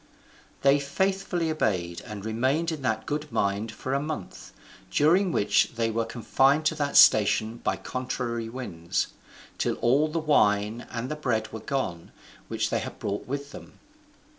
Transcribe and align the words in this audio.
They 0.63 0.79
faithfully 0.79 1.51
obeyed, 1.51 2.01
and 2.07 2.25
remained 2.25 2.71
in 2.71 2.81
that 2.81 3.05
good 3.05 3.31
mind 3.31 3.71
for 3.71 3.93
a 3.93 3.99
month, 4.01 4.51
during 4.89 5.31
which 5.31 5.75
they 5.75 5.91
were 5.91 6.05
confined 6.05 6.65
to 6.65 6.73
that 6.77 6.97
station 6.97 7.57
by 7.57 7.75
contrary 7.75 8.49
winds, 8.49 9.09
till 9.59 9.75
all 9.75 10.07
the 10.07 10.17
wine 10.17 10.87
and 10.89 11.11
the 11.11 11.15
bread 11.15 11.53
were 11.53 11.59
gone 11.59 12.11
which 12.47 12.71
they 12.71 12.79
had 12.79 12.97
brought 12.97 13.27
with 13.27 13.51
them. 13.51 13.73